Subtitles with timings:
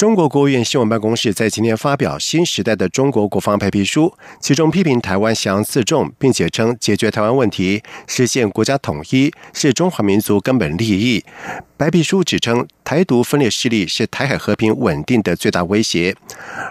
[0.00, 4.10] 中国国务院新闻办公室在今天发表新时代的中国国防白皮书，
[4.40, 11.22] 其中批评台湾降自重，并且称解决台湾问题、实现国家统一是中华民族根本利益。
[11.76, 16.14] 白皮书指称，台独分裂势力是台海和平稳定的最大威胁。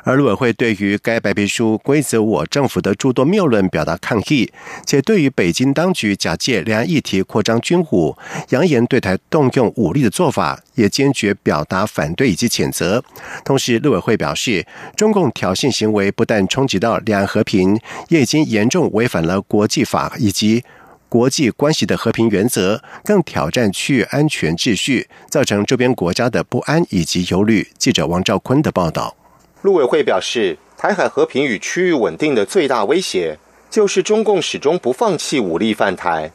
[0.03, 4.51] 而陆委会对于该白皮书规则我政府的诸多谬论表达抗议，
[4.85, 8.15] 且对于北京当局假借两岸议题扩张军武、
[8.49, 13.03] 扬言对台动用武力的做法，也坚决表达反对以及谴责。
[13.45, 20.63] 同时，陆委会表示，中共挑衅行为不但冲击到两岸和平，也已经严重违反了国际法以及。
[21.09, 27.67] 国际关系的和平原则，更挑战区域安全秩序，造成周边国家的不安以及忧虑。
[27.79, 29.15] 记者王兆坤的报道。
[29.63, 33.39] 陆委会表示，台海和平与区域稳定的最大威胁，
[33.71, 36.31] 就是中共始终不放弃武力犯台。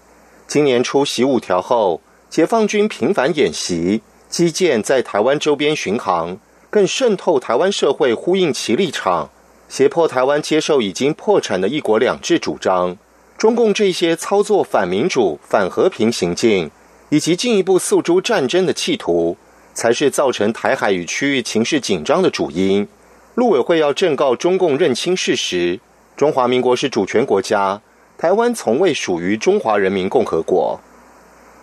[0.48, 6.36] 今年初习五条后，解放军频繁演习，基建在台湾周边巡航，
[6.68, 9.30] 更渗透台湾社会，呼应其立场，
[9.68, 12.98] 胁迫台湾接受已经破产的一国两制主张。
[13.36, 16.70] 中共这些操作反民主、反和平行径，
[17.10, 19.36] 以及进一步诉诸战争的企图，
[19.74, 22.86] 才是造成台海与区域情势紧张的主因。
[23.34, 25.80] 陆委会要正告中共认清事实：
[26.16, 27.82] 中华民国是主权国家，
[28.16, 30.80] 台湾从未属于中华人民共和国。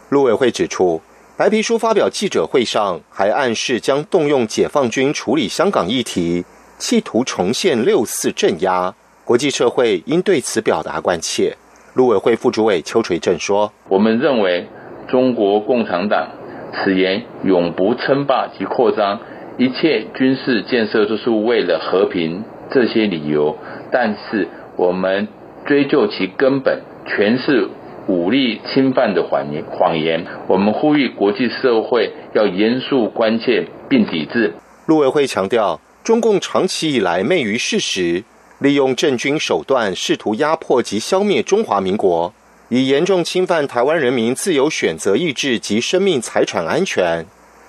[0.09, 1.01] 陆委会指出，
[1.37, 6.43] 白皮书发表记者会上还暗示将动用解放军处理香港议题，
[6.77, 8.93] 企图重现六四镇压。
[9.31, 11.55] 国际社会应对此表达关切。
[11.93, 14.67] 陆委会副主委邱垂正说：“我们认为
[15.07, 16.31] 中国共产党
[16.73, 19.21] 此言永不称霸及扩张，
[19.57, 23.57] 一切军事建设都是为了和平这些理由，
[23.89, 25.29] 但是我们
[25.65, 27.69] 追究其根本，全是
[28.07, 29.63] 武力侵犯的谎言。
[29.63, 30.25] 谎言。
[30.49, 34.55] 我们呼吁国际社会要严肃关切并抵制。”
[34.87, 38.25] 陆委会强调，中共长期以来昧于事实。
[38.61, 42.31] 利用政军手段试图压迫及消灭中华民国，
[42.69, 47.25] 以严重侵犯台湾人民自由选择意志及生命财产安全。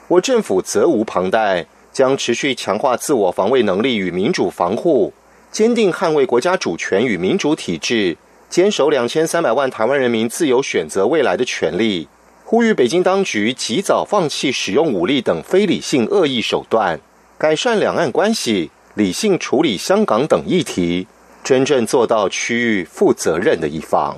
[0.09, 1.65] 我政府责无旁贷，
[1.95, 5.15] 将持续强化自我防卫能力与民主防护，
[5.51, 8.19] 坚定捍卫国家主权与民主体制，
[8.51, 12.07] 坚守两千三百万台湾人民自由选择未来的权利。
[12.45, 17.01] 呼吁北京当局及早放弃使用武力等非理性恶意手段，
[17.39, 18.71] 改善两岸关系。
[18.95, 21.07] 理性处理香港等议题，
[21.43, 24.17] 真正做到区域负责任的一方。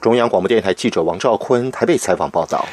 [0.00, 2.66] 中央广播电台记者王兆坤台北采访报道。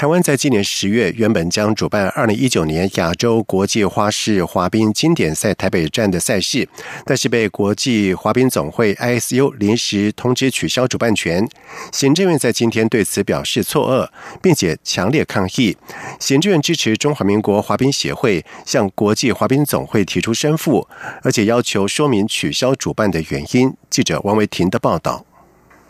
[0.00, 6.66] 台湾在今年十月原本将主办二零一九年亚洲国际花式滑冰经典赛台北站的赛事，
[7.04, 11.46] 但是被国际滑冰总会 ISU 临时通知取消主办权。
[11.92, 14.08] 行政院在今天对此表示错愕，
[14.40, 15.76] 并且强烈抗议。
[16.18, 20.88] 行政院支持中华民国滑冰协会向国际滑冰总会提出申复，
[21.22, 23.74] 而且要求说明取消主办的原因。
[23.90, 25.26] 记者王维婷的报道。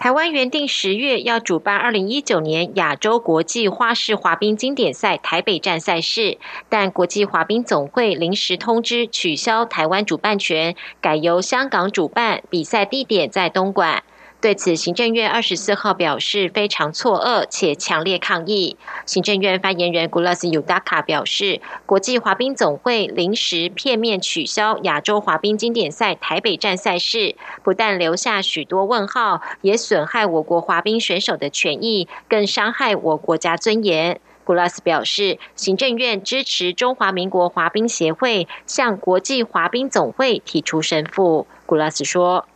[0.00, 6.38] 台湾原定十月要主办二零一九年亚洲国际花式滑冰经典赛台北站赛事，
[6.70, 14.02] 但国际滑冰总会临时通知取消台湾主办权，改由香港主办，比赛地点在东莞。
[14.40, 18.78] 对此，行政院二十四号表示非常错愕且强烈抗议。
[19.04, 34.18] 行政院发言人古拉斯尤达卡表示，国际滑冰总会临时片面取消亚洲滑冰经典赛台北站赛事，不但留下许多问号，也损害我国滑冰选手的权益，更伤害我国家尊严。
[34.44, 41.46] 古拉斯表示，行政院支持中华民国滑冰协会向国际滑冰总会提出申复。
[41.66, 42.46] 古拉斯说。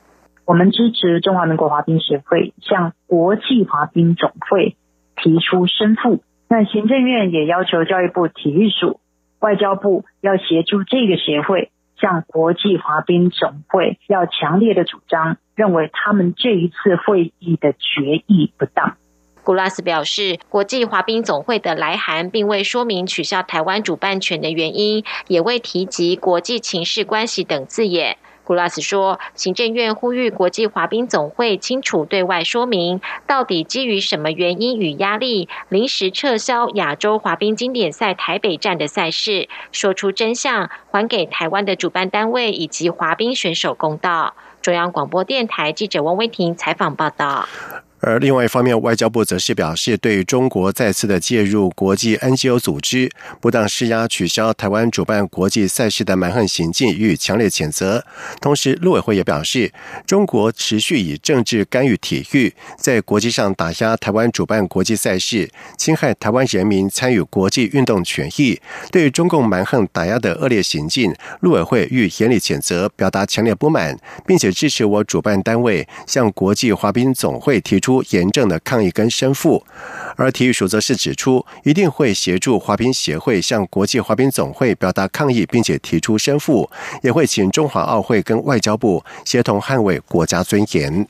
[0.47, 4.77] 我们支持中华民国滑冰协会向国际滑冰总会
[5.17, 6.23] 提出申复。
[6.49, 9.01] 那行政院也要求教育部体育署、
[9.41, 18.97] 外交部要协助这个协会向国际滑冰总会要强烈的主张，认为他们这一次会议的决议不当。
[19.43, 28.17] 古拉斯表示，国际滑冰总会的来函并未说明取消台湾主办权的原因，也未提及国际情势关系等字眼。
[28.45, 44.35] 古拉斯说，行政院呼吁国际滑冰总会清楚对外说明，到底基于什么原因与压力，临时撤销亚洲滑冰经典赛台北站的赛事，说出真相，还给台湾的主办单位以及滑冰选手公道。
[44.61, 47.49] 中央广播电台记者汪威婷采访报道。
[48.07, 53.11] 而另外一方面，外交部则是表示，对中国再次的介入国际 NGO 组织、
[53.41, 58.05] 不当施压、取消台湾主办国际赛事的蛮横行径予以强烈谴责。
[58.43, 59.73] 同时，陆委会也表示，
[60.07, 68.61] 中国持续以政治干预体育，在国际上打压台湾主办国际赛事，侵害台湾人民参与国际运动权益。
[68.93, 77.94] 对中共蛮横打压的恶劣行径，陆委会予严厉谴责，表达强烈不满，并且支持我主办单位向国际滑冰总会提出。
[78.11, 79.65] 严正的抗议跟申复，
[80.17, 86.71] 而体育署则是指出，一定会协助滑冰协会向国际滑冰总会表达抗议，并且提出申复，
[87.03, 91.07] 也会请中华奥会跟外交部协同捍卫国家尊严。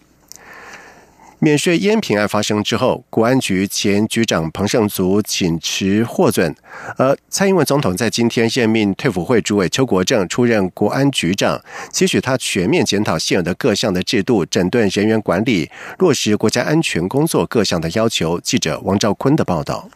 [1.44, 6.56] 免税烟品案发生之后，国安局前局长彭胜族请辞获准，
[6.96, 11.60] 而蔡英文总统在今天任命退辅会主委邱国正出任国安局长，
[11.92, 18.40] 期许他全面检讨现有的各项的制度，整顿人员管理，落实国家安全工作各项的要求。
[18.40, 19.90] 记者王兆坤的报道。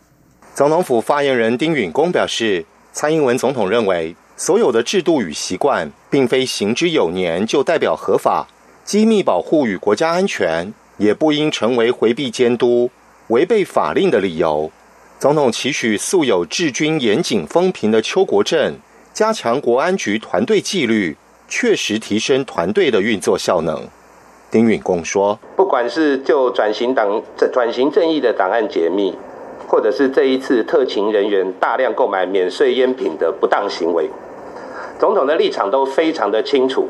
[0.55, 8.47] 总统府发言人丁允恭表示，蔡英文总统认为，所有的制度与习惯，并非行之有年就代表合法，
[8.85, 10.75] 机密保护与国家安全。
[10.99, 12.91] 也不应成为回避监督、
[13.29, 14.71] 违背法令的理由。
[15.19, 18.77] 总统期许素有治军严谨风评的邱国正，
[19.13, 21.17] 加强国安局团队纪律，
[21.49, 23.89] 确实提升团队的运作效能。
[24.51, 27.23] 丁允恭说：“不管是就转型党
[27.53, 29.15] 转型正义的档案解密，
[29.67, 34.09] 或者是这一次特勤人员大量购买免税烟品的不当行为，
[34.99, 36.89] 总统的立场都非常的清楚。”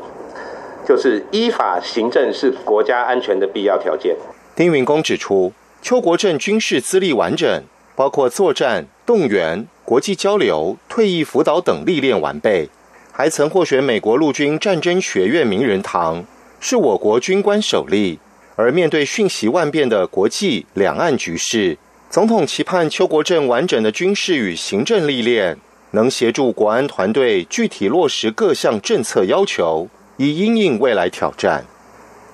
[0.89, 4.15] 就是依法行政是国家安全的必要条件。
[4.55, 5.53] 丁云公指出，
[5.83, 7.63] 邱国正军事资历完整，
[7.95, 12.67] 包括作战、动员、国际交流、退役辅导等历练完备，
[13.11, 16.25] 还曾获选美国陆军战争学院名人堂，
[16.59, 18.17] 是我国军官首例。
[18.55, 21.77] 而面对瞬息万变的国际两岸局势，
[22.09, 25.55] 总统期盼邱国正完整的军事与行政历练，
[25.91, 29.87] 能协助国安团队具体落实各项政策要求。
[30.21, 31.63] 以阴影未来挑战。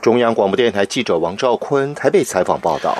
[0.01, 2.97] 中央广播电台记者王兆坤台北采访报道。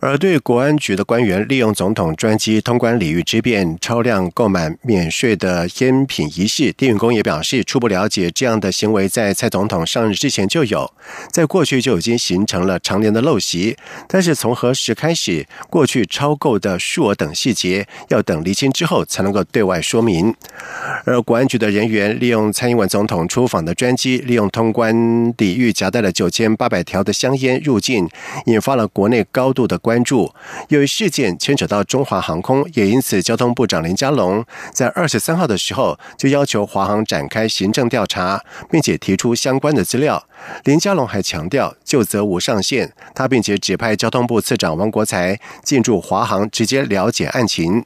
[0.00, 10.92] 而对国安局的官员利用总统专机通关礼遇之便，超量购买免税的烟品一事，丁允恭也表示初步了解，这样的行为在蔡总统上任之前就有，
[11.32, 13.76] 在过去就已经形成了常年的陋习。
[14.06, 20.34] 但是从何时开始，过去超购的数额等细节，要等厘清之后才能够对外说明。
[21.06, 28.06] 而国安局的人员利用蔡英文总统出访的专机，利用通关礼遇夹带了九千八百条的香烟入境，
[28.44, 29.80] 引发了国内高度的。
[29.86, 30.34] 关注，
[30.70, 40.26] 由于事件牵扯到中华航空，也因此交通部长林佳龙在二十三号的时候就要求华航展开行政调查，并且提出相关的资料。
[40.64, 47.84] 林佳龙还强调，就责无上限，他并且指派交通部次长王国才进驻华航，直接了解案情。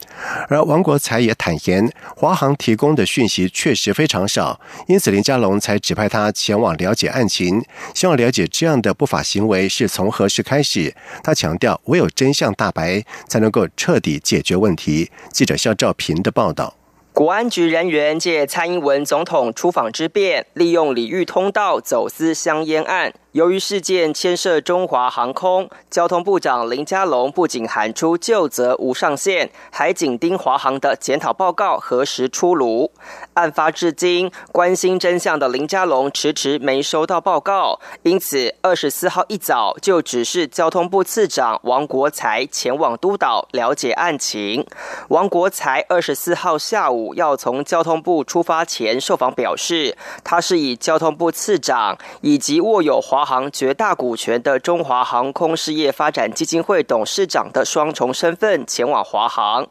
[0.48, 4.58] 而王国才也坦言，华航提供的讯息确实非常少，
[4.88, 7.62] 因此林佳龙才指派他前往了解案情，
[7.94, 10.94] 希望了解这样的不法行为是从何时开始。
[11.22, 11.78] 他强调。
[11.90, 15.10] 唯有真相大白，才能够彻底解决问题。
[15.32, 16.74] 记者肖兆平的报道。
[17.12, 23.12] 国安局人员借蔡英文总统出访之便，利用礼遇通道走私香烟案。
[23.32, 32.90] 由于事件牵涉中华航空，交通部长林佳龙不仅喊出就责无上限，还紧盯华航的检讨报告何时出炉。
[33.34, 44.66] 案发至今，关心真相的林佳龙迟迟没收到报告，因此二十四号一早就指示交通部次长王国才前往督导了解案情。
[45.06, 53.19] 王国才二十四号下午要从交通部出发前受访表示，他是以交通部次长以及握有华。
[53.20, 59.68] 华航绝大股权的中华航空事业发展基金会董事长的双重身份前往华航。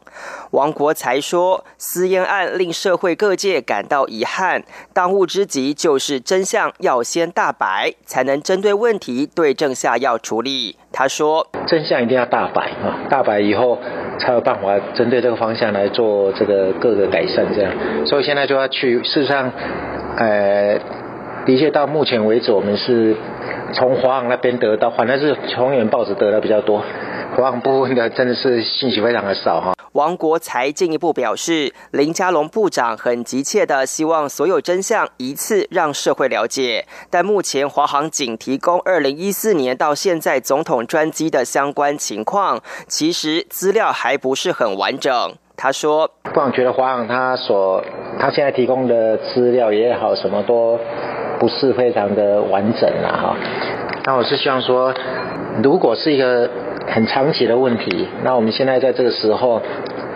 [0.52, 10.76] 王国才说，私烟案令社会各界感到遗憾，当务之急就是真相要先大白，才能针对问题对症下药处理。
[10.92, 13.76] 他说，真相一定要大白啊，大白以后
[14.20, 17.72] 才有办法针对这个方向来做这个各个改善，这样。
[18.06, 19.50] 所以现在就要去，事实上，
[20.18, 20.78] 呃。
[21.50, 23.16] 的确，到目前为止，我们是
[23.72, 26.80] 从华航那边得到，反正是从远报纸得到比较多。
[27.34, 29.72] 华航部分的真的是信息非常的少哈。
[29.94, 45.12] 王国才进一步表示，林佳龙部长很急切的希望所有真相一次让社会了解，但目前华航仅提供二零一四年到现在总统专机的相关情况，其实资料还不是很完整。
[45.56, 47.84] 他说：“部长觉得华航他所
[48.18, 50.78] 他现在提供的资料也好，什么都。”
[51.40, 53.36] 不是非常的完整了哈，
[54.04, 54.94] 那我是希望说，
[55.62, 56.50] 如果是一个
[56.86, 59.62] 很长期的问题，那我们现在在这个时候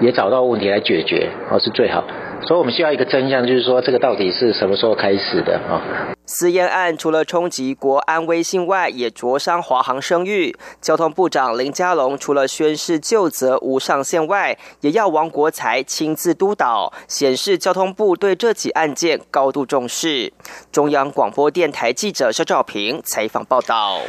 [0.00, 2.04] 也找到问题来解决，哦是最好。
[2.42, 5.80] 所以我们需要一个真相，就是说这个到底是什么时候开始的啊？
[6.26, 10.54] 私烟案除了冲击国安威信外，也灼伤华航声誉。
[10.80, 20.32] 交通部长林佳龙除了宣誓就责无上限外，也要王国才亲自督导，显示交通部对这起案件高度重视。
[20.72, 24.00] 中央广播电台记者肖兆平采访报道。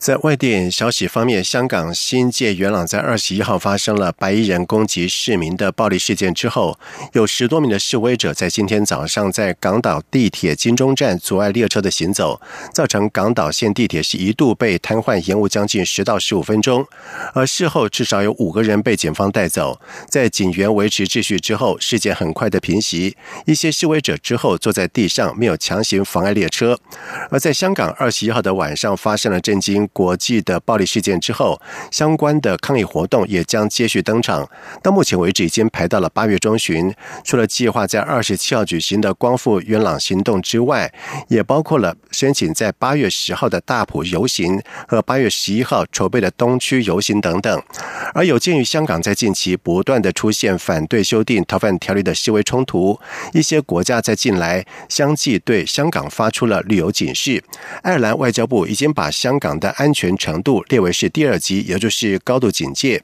[0.00, 6.80] 在外电消息方面，香港新界元朗在二十一号发生了白衣人攻击市民的暴力事件之后，
[7.12, 12.40] 有十多名的示威者在今天早上在港岛地铁金钟站阻碍列车的行走，
[12.72, 16.86] 造成港岛线地铁是一度被瘫痪延误将近十到十五分钟。
[17.34, 19.78] 而事后至少有五个人被警方带走，
[20.08, 23.18] 在警员维持秩序之后，事件很快的平息。
[23.44, 26.78] 一些示威者之后坐在地上，没有强行妨碍列车。
[27.28, 29.89] 而在香港二十一号的晚上发生了震惊。
[29.92, 34.48] 国际的暴力事件之后，相关的抗议活动也将接续登场。
[34.82, 36.94] 到目前为止，已经排到了八月中旬。
[37.24, 40.92] 除了计划在二十七号举行的光复元朗行动之外，
[41.28, 47.62] 也包括了申请在八月十号的大埔游行和八月十一号筹备的东区游行等等。
[48.14, 52.98] 而有鉴于香港在近期不断的出现反对修订逃犯条例的示威冲突，
[53.32, 57.42] 一些国家在近来相继对香港发出了旅游警示。
[57.82, 63.02] 爱尔兰外交部已经把香港的安全程度列为是第二级，也就是高度警戒。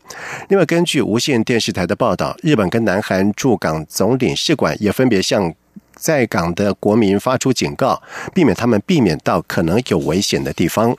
[0.51, 5.55] 另外，根据无线电视台的报道，日本跟南韩驻港总领事馆也分别向
[5.95, 8.03] 在港的国民发出警告，
[8.35, 10.95] 避免他们避免到可能有危险的地方。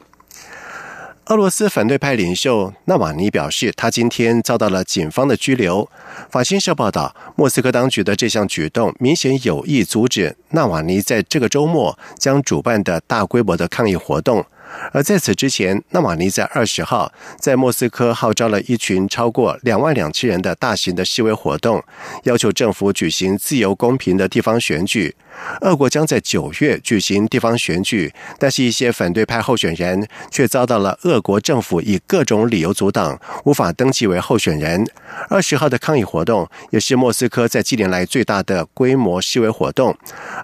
[1.26, 5.88] 俄罗斯反对派领袖纳瓦尼表示，他今天遭到了警方的拘留。
[6.32, 14.44] 法新社报道，莫斯科当局的这项举动明显有意阻止纳瓦尼在这个周末将主办的大规模的抗议活动。
[14.92, 21.84] 而在此之前，纳瓦尼在二十号在莫斯科号召了一群超过两万两千人的大型的示威活动，
[22.24, 25.16] 要求政府举行自由公平的地方选举。
[25.62, 34.86] 俄国将在九月举行地方选举，但是一些反对派候选人却遭到了俄国政府以各种理由阻挡，无法登记为候选人。
[35.30, 39.96] 二十号的抗议活动也是莫斯科在近年来最大的规模示威活动。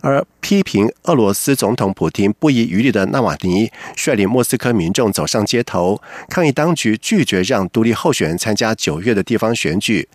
[0.01, 10.07] 而批评俄罗斯总统普京不遗余力的纳瓦尼率领莫斯科民众走上街头，抗议当局拒绝让独立候选人参加九月的地方选举。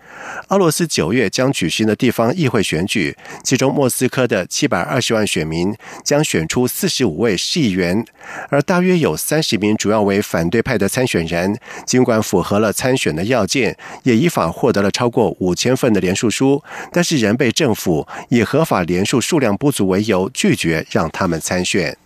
[0.48, 4.67] 俄罗斯九月将举行的地方议会选举，其中莫斯科的七。
[4.68, 8.04] 一百二十万选民将选出四十五位市议员，
[8.50, 21.96] 而大约有三十名主要为反对派的参选人，尽管符合了参选的要件，也依法获得了超过五千份的联署书，但是仍被政府以合法联署数量不足为由拒绝让他们参选。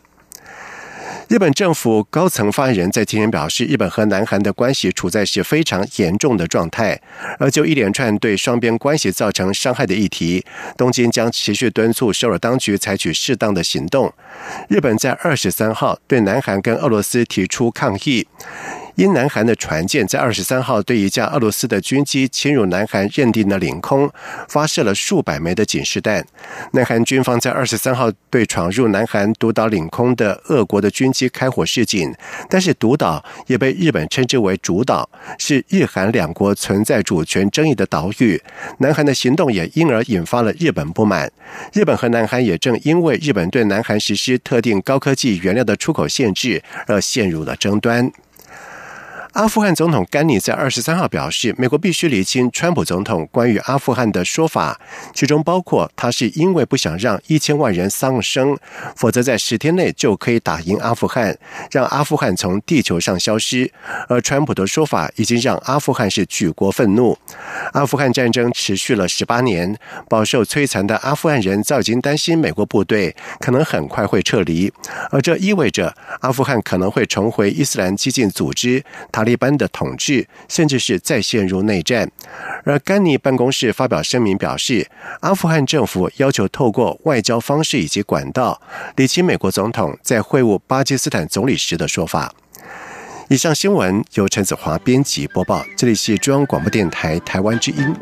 [1.33, 7.01] 日本政府高层发言人在今天表示，日本和南韩的关系处在是非常严重的状态。
[7.39, 10.45] 而就一连串对双边关系造成伤害的议题，
[10.77, 14.12] 东京将持续敦促首尔当局采取适当的行动。
[14.69, 18.29] 日本在二十三号对南韩跟俄罗斯提出抗议。
[18.97, 24.11] 因南韩的船舰在二十三号对一架俄罗斯的军机侵入南韩认定的领空
[24.49, 26.25] 发射了数百枚的警示弹，
[26.73, 32.15] 南韩军方在二十三号对闯入南韩独岛领空的俄国的军机开火示警，
[32.51, 35.09] 但是独岛也被日本称之为主岛，
[35.39, 38.41] 是日韩两国存在主权争议的岛屿。
[38.79, 41.31] 南韩的行动也因而引发了日本不满，
[41.73, 48.13] 日本和南韩也正因为日本对南韩实施特定高科技原料的出口限制而陷入了争端。
[49.33, 54.79] 阿富汗总统甘尼在二十三号表示，美国必须厘清川普总统关于阿富汗的说法，
[55.15, 58.59] 其中包括他是因为不想让一千万人丧生，
[58.95, 61.35] 否则在十天内就可以打赢阿富汗，
[61.71, 63.73] 让阿富汗从地球上消失。
[64.07, 67.17] 而川普的说法已经让阿富汗是举国愤怒。
[67.73, 69.79] 阿富汗战争持续了十八年，
[70.11, 74.71] 饱受摧残的阿富汗人早已经担心美国部队可能很快会撤离，
[75.11, 78.85] 而这意味着阿富汗可能会重回伊斯兰激进组织。
[79.23, 82.11] 塔利班的统治，甚至是再陷入内战。
[82.64, 88.61] 而甘尼办公室发表声明表示，阿富汗政府要求透过外交方式以及管道，
[88.97, 92.35] 理清美国总统在会晤巴基斯坦总理时的说法。
[93.29, 97.95] 以上新闻由陈子华编辑播报，这里是中央广播电台台湾之音。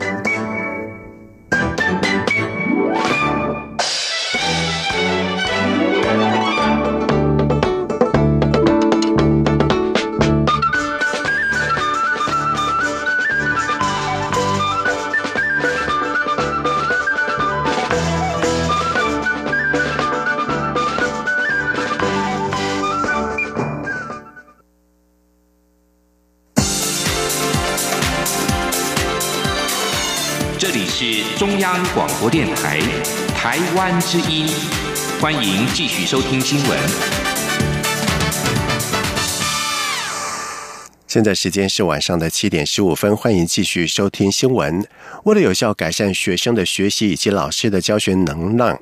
[31.02, 32.78] 是中央广播电台
[33.34, 34.46] 台湾之音，
[35.18, 36.78] 欢迎继续收听新闻。
[41.06, 44.86] 现在时间是晚上的七点十五分，欢迎继续收听新闻。
[45.24, 48.78] 为了有效改善学生的学习以及老师的教学能量。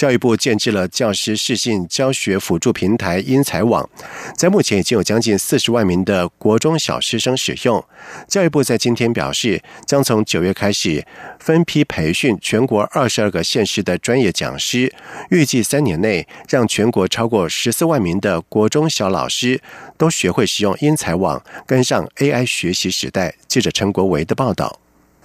[0.00, 3.86] 教育部建制了教师视讯教学辅助平台英才网，
[4.34, 7.84] 在目前已经有将近四十万名的国中小师生使用。
[8.26, 11.06] 教育部在今天表示，将从九月开始
[11.38, 14.90] 分批培训全国二十二个县市的专业讲师，
[15.28, 19.60] 预计三年内让全国超过十四万名的国中小老师
[19.98, 23.34] 都学会使用英才网，跟上 AI 学习时代。
[23.46, 24.80] 记者陈国维的报道。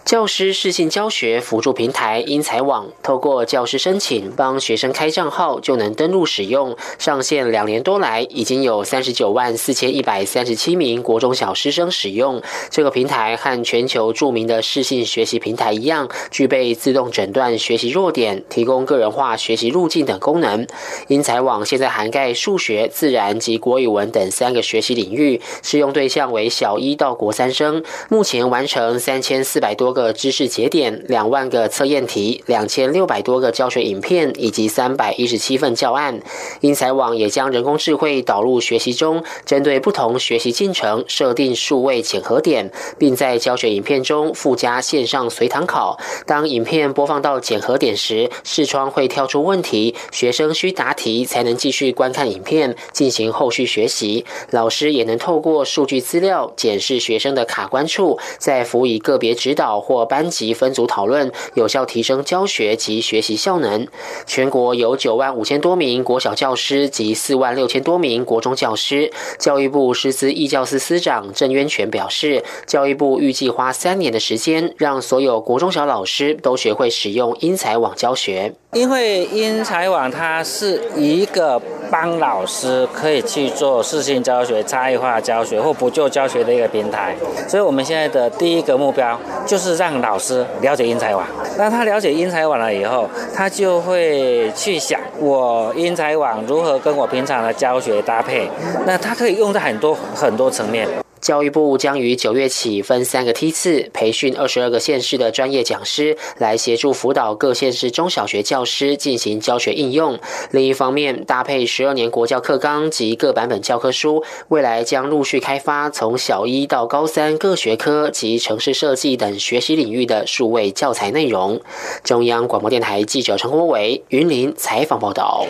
[0.05, 6.77] 教师视信教学辅助平台英才网，透过教师申请帮学生开账号就能登录使用。
[6.99, 13.35] 上线两年多来，已经有三十九万四千一百三十七名国中小师生使用这个平台。
[13.35, 20.67] 和全球著名的视信学习平台一样，具备自动诊断学习弱点、提供个人化学习路径等功能。
[21.07, 27.83] 英才网现在涵盖数学、自然及国语文等三个学习领域，适用对象为小一到国三生。
[28.09, 29.94] 目前完成三千四百多。
[29.95, 36.21] 个知识节点，两万个测验题，两千六百多个教学影片，以及三百一十七份教案。
[36.59, 45.97] 英才网也将人工智慧导入学习中，针对不同学习进程设定数位检核点，并在教学影片中附加线上随堂考。
[46.27, 54.25] 当影片播放到检核点时，视窗会跳出问题，学生需答题才能继续观看影片进行后续学习。
[54.51, 59.84] 老师也能透过数据资料检视学生的卡关处，再辅以个别指导。
[59.85, 63.87] 或班级分组讨论，有效提升教学及学习效能。
[64.25, 69.11] 全国有九万五千多名国小教师及四万六千多名国中教师。
[69.37, 78.55] 教育部师资义教司司长郑渊泉表示，教育部预计花三年的时间，让所有国中小老师都学会使用英才网教学。
[78.73, 87.15] 因为英才网它是一个帮老师可以去做视性教学、差异化教学或补救教学的一个平台，
[87.47, 91.25] 所以我们现在的第一个目标就是让老师了解英才网。
[91.57, 98.49] 那他了解英才网了以后，他就会去想我英才网如何跟我平常的教学搭配，
[98.85, 100.87] 那他可以用在很多很多层面。
[101.25, 110.19] 教育部将于九月起分三个梯次培训二十二个县市的专业讲师，来协助辅导各县市中小学教师进行教学应用。
[110.51, 121.59] 另一方面，搭配十二年国教课纲及各版本教科书，未来将陆续开发从小一到高三各学科及城市设计等学习领域的数位教材内容。
[122.03, 125.47] 中央广播电台记者陈国伟云林采访报道。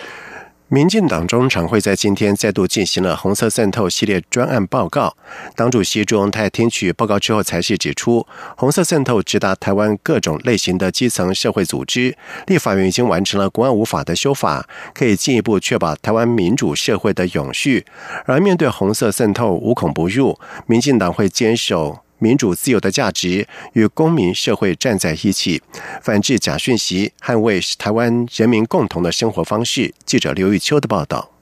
[0.67, 5.15] 民进党中常会在今天再度进行了红色渗透系列专案报告。
[5.56, 8.25] 党主席朱荣泰听取报告之后，才是指出，
[8.58, 12.17] 红色渗透直达台湾各种类型的基层社会组织。
[12.47, 17.86] 立法院已经完成了国安无法的修法，可以进一步确保台湾民主社会的永续。
[18.25, 22.05] 而面对红色渗透无孔不入，民进党会坚守。
[22.26, 25.62] 民主自由的价值与公民社会站在一起，
[26.02, 29.94] 反制假讯息，捍卫台湾人民共同的生活方式。
[30.08, 31.35] 记者刘玉秋的报道。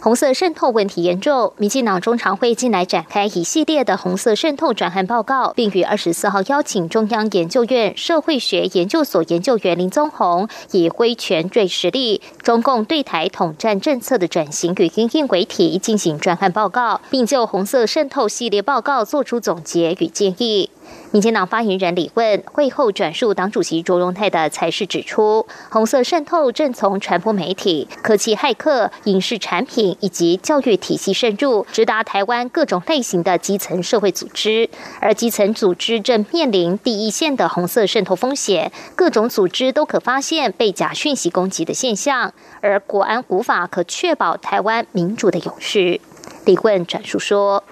[0.00, 20.70] 红色渗透问题严重，民进党中常会近来展开一系列的红色渗透转换报告，并于二十四号邀请中央研究院社会学研究所研究员林宗宏，以挥权锐实力，中共对台统战政策的转型与应应为题进行转案报告，并就红色渗透系列报告作出总结与建议。
[21.10, 34.68] 民进党发言人李问会后转述党主席卓荣泰的才是指出，红色渗透正从传播媒体、科技骇客、影视产品以及教育体系渗入，直达台湾各种类型的基层社会组织，
[35.00, 46.02] 而基层组织正面临第一线的红色渗透风险，各种组织都可发现被假讯息攻击的现象，而国安无法可确保台湾民主的永续。
[46.44, 47.64] 李问转述说。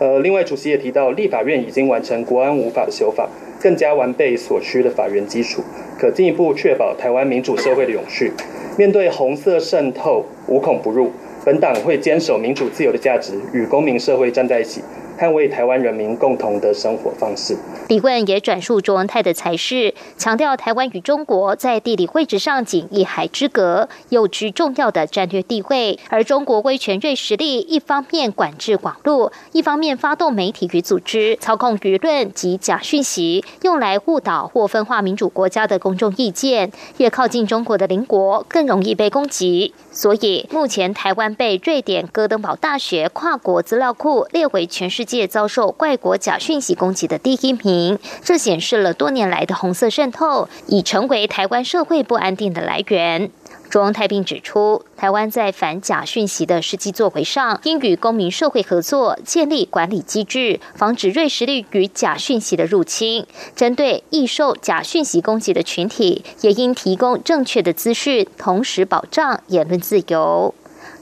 [0.00, 3.28] 呃，另外主席也提到，立法院已经完成国安无法的修法，
[3.60, 5.62] 更加完备所需的法源基础，
[5.98, 8.32] 可进一步确保台湾民主社会的永续。
[8.78, 11.10] 面对红色渗透，无孔不入，
[11.44, 14.80] 本党会坚守民主自由的价值，与公民社会站在一起。
[15.20, 17.54] 捍卫台湾人民共同的生活方式。
[17.88, 25.98] 李问也转述卓文泰的才是，强调台湾与中国在地理位置上仅一海之隔，又具重要的战略地位。
[26.08, 36.72] 而中国威权锐实力，一方面管制网络，一方面发动媒体与组织操控舆论及假讯息，用来误导或分化民主国家的公众意见。
[36.96, 39.74] 越靠近中国的邻国，更容易被攻击。
[40.00, 53.30] 所以目前台湾被瑞典哥登堡大学跨国资料库列为全世界遭受外国假讯息攻击的第一名，这显示了多年来的红色渗透已成为台湾社会不安定的来源。
[53.70, 63.24] 中央太平指出，台湾在反假讯息的实际作为上，应与公民社会合作，建立管理机制，防止瑞实力与假讯息的入侵。
[63.54, 70.52] 针对易受假讯息攻击的群体，也应提供正确的资讯，同时保障言论自由。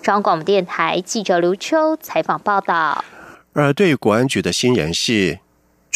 [0.02, 3.02] 中央广播电台记者刘秋采访报道。
[3.54, 5.38] 而对国安局的新人事。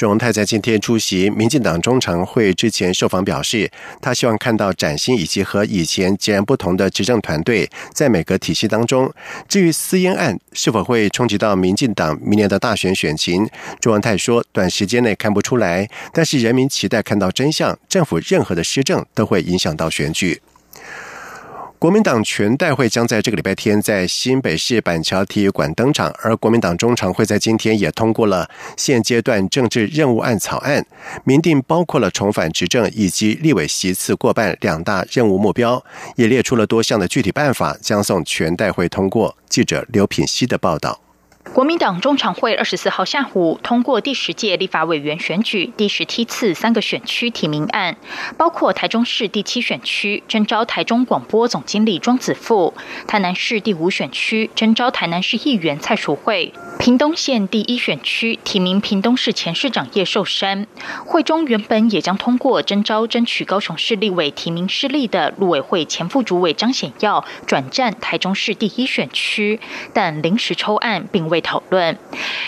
[0.03, 9.09] 朱荣泰在今天出席民进党中常会之前受访表示，他希望看到崭新以及和以前截然不同的执政团队在每个体系当中。
[9.49, 20.43] 至于私烟案是否会冲击到民进党明年的大选选情，朱荣泰说，短时间内看不出来，但是人民期待看到真相，政府任何的施政都会影响到选举。
[21.83, 30.87] 国民党全代会将在这个礼拜天在新北市板桥体育馆登场，而国民党中常会在今天也通过了现阶段政治任务案草案，
[31.25, 39.37] 明定包括了重返执政以及立委席次过半两大任务目标，也列出了多项的具体办法，将送全代会通过。
[39.49, 41.02] 记者刘品希的报道。
[41.53, 47.95] 国民党中常会二十四号下午通过第十届立法委员选举第十梯次三个选区提名案，
[48.39, 52.73] 包括台中市第七选区征召台中广播总经理庄子富，
[53.07, 60.67] 台南市第五选区征召台南市议员蔡淑慧，屏东县第一选区提名屏东市前市长叶寿山。
[61.05, 69.61] 会中原本也将通过征召争取高雄市立委提名失利的陆委会前副主委张显耀转战台中市第一选区，
[69.93, 71.42] 但临时抽案并未。
[71.43, 71.99] 讨论。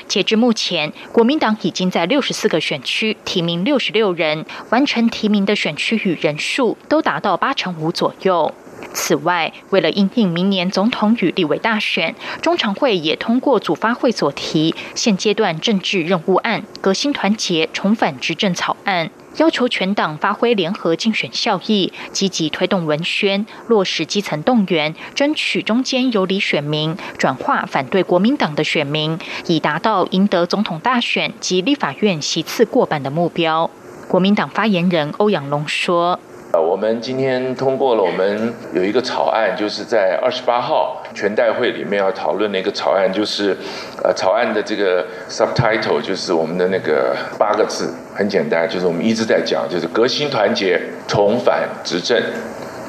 [0.09, 8.55] 截至目前，国民党已经在六十四个选区提名六十六人，完成提名的选区与人数都达到八成五左右。
[8.93, 19.11] 此外，为了应应明年总统与立委大选，中常会也通过组发会所提现阶段政治任务案——革新团结重返执政草案。
[19.37, 33.71] 要求全党发挥联合竞选效益，积极推动文宣，落实基层动员，争取中间有理选民转化反对国民党的选民，以达到赢得总统大选及立法院席次过半的目标。
[34.09, 36.21] 国民党发言人欧阳龙说。
[36.55, 43.57] 呃，我们今天通过了，我们有一个草案，就是在二十八号全代会里面要讨论的一个草案，就是
[44.05, 52.23] 呃，草案的这个 subtitle 就是我们的那个八个字，很简单，就是我们一直在讲，就是革新团结，重返执政。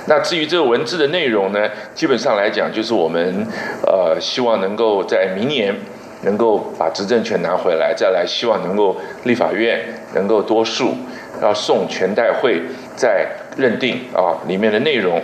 [0.05, 3.47] 那至于这个文字的内容呢，基本上来讲，就是我们
[3.81, 5.75] 呃，希望能够在明年
[6.21, 10.95] 能够把执政权拿回来，再来希望能够立法院能够多数，
[11.41, 12.61] 要送全代会
[12.95, 13.27] 在。
[13.57, 15.21] 认定啊，里面的内容。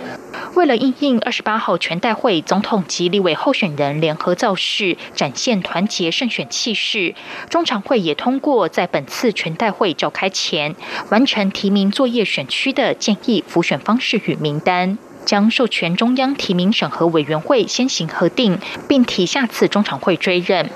[0.54, 7.14] 为了应应二十八号全代会总统及立委候选人联合造势，展现团结胜选气势，
[7.50, 10.74] 中常会也通过在本次全代会召开前，
[11.10, 14.96] 完成提名作业选区的建议复选方式与名单。
[15.24, 18.58] 将授权中央提名审核委员会先行核定，
[18.88, 20.70] 并提下次中常会追认。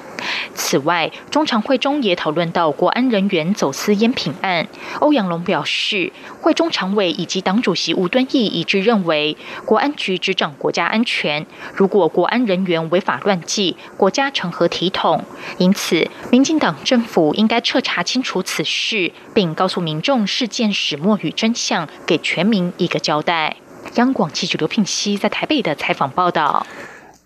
[0.54, 4.66] 此外，中常会中也讨论到国安人员走私烟品案。
[5.00, 15.24] 欧阳龙表示，会中常委以及党主席吴敦义一致认为，国安局执掌国家安全，如果国安人员违法乱纪，国家成何体统？
[15.58, 23.56] 因此，民进党政府应该彻查清楚此事，并告诉民众事件始末与真相，给全民一个交代。
[23.94, 26.66] 央广记者刘聘熙在台北的采访报道。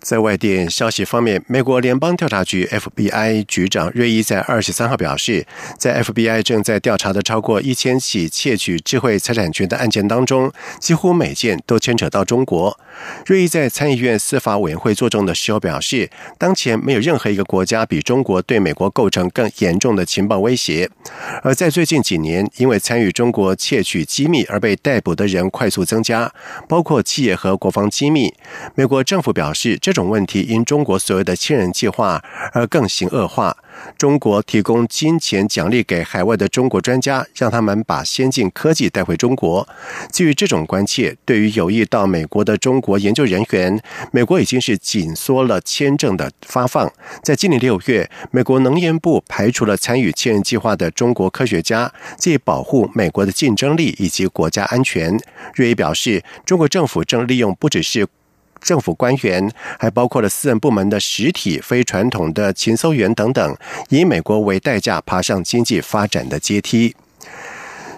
[0.01, 5.45] 在外电消息方面，美国联邦调查局 （FBI） 局长瑞伊在二十三号表示，
[5.77, 12.79] 在 FBI 正在调查的超过一千起窃取智慧财产权的案件当中，几乎每件都牵扯到中国。
[13.27, 16.09] 瑞伊在参议院司法委员会作证的时候表示，
[16.39, 20.89] 当前没有任何一个国家比中国对美国构成更严重的情报威胁。
[21.43, 26.33] 而在最近几年，因为参与中国窃取机密而被逮捕的人快速增加，
[26.67, 28.33] 包括企业和国防机密。
[28.73, 32.23] 美国政府表示，这这种问题因中国所谓的“千人计划”
[32.55, 33.57] 而更形恶化。
[33.97, 39.67] 中国提供金钱奖励给海外的中国专家，让他们把先进科技带回中国。
[40.09, 46.89] 基于这种关切，对于有意到美国的中国研究人员，美国已经是紧缩了签证的发放。
[47.21, 55.19] 在今年六月，美国能源部排除了参与“千人计划”的中国科学家，借保护美国的竞争力以及国家安全。
[55.53, 58.07] 瑞伊表示，中国政府正利用不只是。
[58.61, 63.57] 政府官员还包括了私人部门的实体、非传统的勤搜员等等，
[63.89, 66.95] 以美国为代价爬上经济发展的阶梯。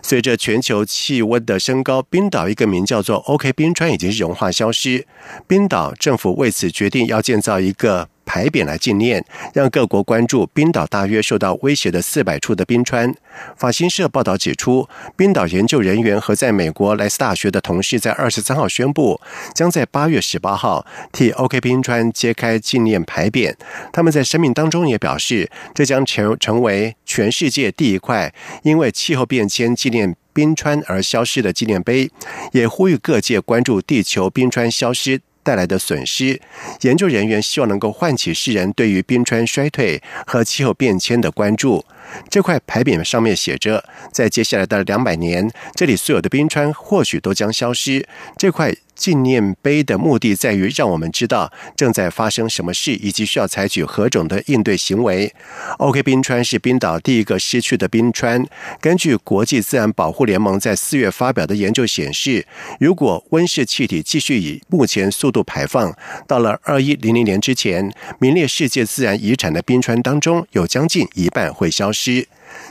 [0.02, 5.08] 随着全球气温的升高，冰岛一个名叫做 OK 冰川已经融化消失。
[5.47, 8.10] 冰岛政府为此决定要建造一个。
[8.26, 13.14] 牌匾来纪念，让各国关注冰岛大约受到威胁的四百处的冰川。
[13.56, 19.20] 法新社报道指出，冰岛研究人员和在美国莱斯大学的同事在二十三号宣布，
[19.54, 23.56] 将在八月十八号替 OK 冰川揭开纪念牌匾。
[23.92, 28.34] 他们在声明当中也表示，这将成成为全世界第一块
[28.64, 32.10] 因为气候变迁纪念冰川而消失的纪念碑，
[32.52, 35.22] 也呼吁各界关注地球冰川消失。
[35.44, 36.42] 带来的损失，
[36.82, 41.86] 研究人员希望能够唤起世人对于冰川衰退和气候变迁的关注。
[42.30, 48.74] 这块牌匾上面写着：“在接下来的两百年，这里所有的冰川或许都将消失。”这块。
[48.96, 55.34] 纪念碑的目的在于让我们知道正在发生什么事，以及需要采取何种的应对行为。
[55.80, 58.46] OK 冰川是冰岛第一个失去的冰川。
[58.80, 62.46] 根据国际自然保护联盟在四月发表的研究显示，
[62.80, 65.92] 如果温室气体继续以目前速度排放，
[66.28, 72.03] 到了二一零零年之前，名列世界自然遗产的冰川当中有将近一半会消失。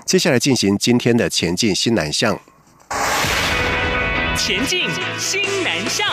[0.04, 2.38] 接下来进行今天的前进新南向。
[4.36, 6.06] 前进新南向。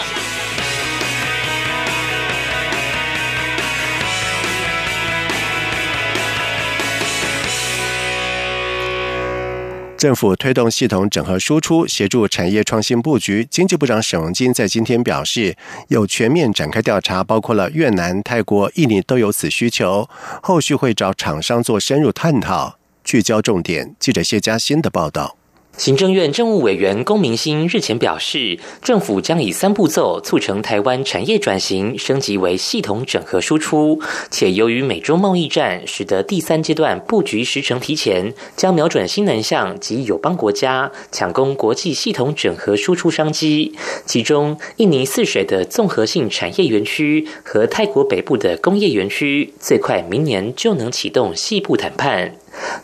[9.98, 13.46] 政府推动系统整合输出，协助产业创新布局。
[13.52, 15.58] 经济部长沈荣金在今天表示，
[15.90, 20.10] 有全面展开调查，包括了越南、泰国、印尼都有此需求，
[20.42, 22.79] 后续会找厂商做深入探讨，
[23.10, 23.96] 聚焦重点。
[24.00, 25.36] 记者谢嘉欣的报道。
[25.76, 43.74] 行政院政务委员龚明鑫日前表示，政府将以三步骤促成台湾产业转型升级为系统整合输出，且由于美洲贸易战，使得第三阶段布局时程提前，将瞄准新南向及友邦国家，抢攻国际系统整合输出商机。
[44.06, 52.36] 其中，印尼泗水的综合性产业园区和泰国北部的工业园区，最快明年就能启动细部谈判。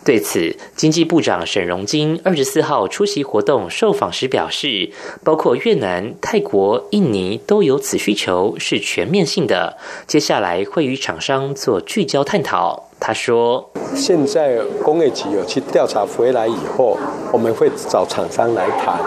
[0.04, 4.92] 对此，经济部长沈荣金二十四号出席活动受访时表示，
[5.24, 9.78] 包括越南、泰国、印尼都有此需求，是全面性的。
[10.08, 12.84] 接下来会与厂商做聚焦探讨。
[12.98, 16.98] 他说：“现在工业局有去调查回来以后，
[17.34, 18.98] 我们会找厂商来谈，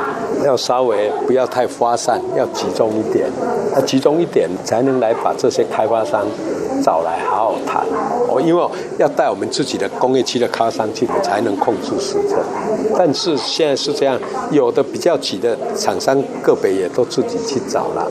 [0.44, 3.28] 要稍微不要太发散，要集中一点。
[3.74, 6.26] 要集中一点，才能来把这些开发商。”
[6.80, 7.84] 找来好好谈
[8.28, 8.64] 哦，因为
[8.98, 12.38] 要带我们自己的工业区的开发商去，才能控制时程。
[12.96, 14.16] 但是现在是这样，
[14.52, 18.08] 有的比较急的厂商，个别也都自己去找了。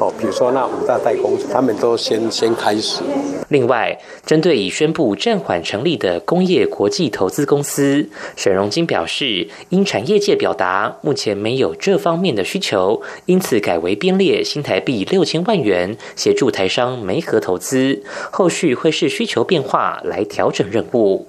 [0.00, 3.02] 哦，比如说那五大代工，他们都先先开始。
[3.48, 21.26] 另外，针对已宣布暂缓成立的工业国际投资公司，沈荣金表示，因产业界表达目前没有这方面的需求，因此改为编列新台币六千万元协助台商媒合投资，后续会视需求变化来调整任务。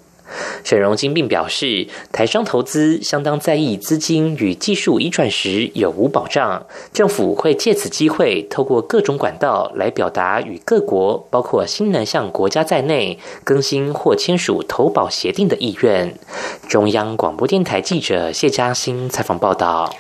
[0.63, 16.13] 沈荣金并表示，台商投资相当在意资金与技术移转时有无保障，政府会借此机会，透过各种管道来表达与各国，包括新南向国家在内，更新或签署投保协定的意愿。
[16.67, 19.93] 中央广播电台记者谢嘉欣采访报道。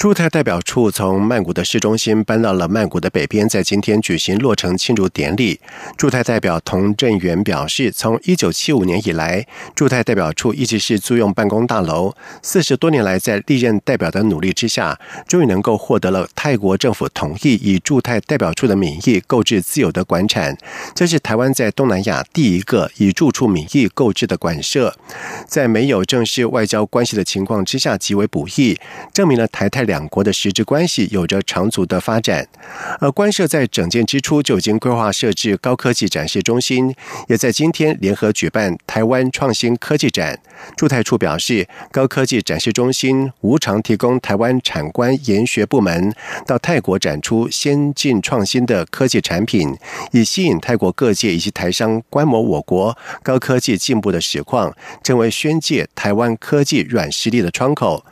[0.00, 5.60] 驻泰代表处从曼谷的市中心搬到了曼谷的北边，在今天举行落成庆祝典礼。
[5.98, 12.14] 驻泰代表童振源表示，从一九七五年以来，驻泰代表处一直是租用办公大楼。
[12.40, 20.56] 四十多年来，在历任代表的努力之下，终于能够获得了泰国政府同意，以驻泰代表处的名义购置自有的馆产。
[20.94, 24.96] 这是台湾在东南亚第一个以住处名义购置的馆舍，
[25.46, 28.78] 在没有正式外交关系的情况之下，极为不易，
[29.12, 29.89] 证明了台泰。
[29.90, 32.46] 两国的实质关系有着长足的发展，
[33.00, 36.94] 而官社在整建之初就已经规划设置高科技展示中心，
[37.26, 40.38] 也在今天联合举办台湾创新科技展。
[40.76, 46.14] 驻台处表示，高科技展示中心无偿提供台湾产官研学部门
[46.46, 49.76] 到泰国展出先进创新的科技产品，
[50.12, 54.72] 以吸引泰国各界以及台商观摩我国高科技进步的实况，
[55.02, 58.04] 成为宣介台湾科技软实力的窗口。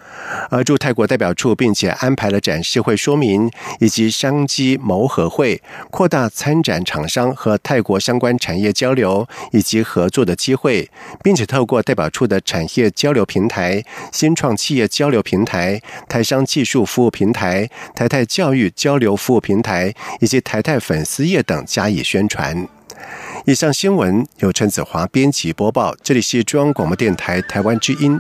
[0.50, 10.90] 而驻泰国代表处并并且安排了展示会说明以及商机谋合会，扩大参展厂商和泰国相关产业交流以及合作的机会，
[11.22, 15.78] 并且透过代表处的产业交流平台、新创企业交流平台、
[16.08, 22.66] 台商技术服务平台、台泰教育交流服务平台以及台泰粉丝业等加以宣传。
[23.44, 28.18] 以上新闻由陈子华编辑播报，这里是中央广播电台台湾之音。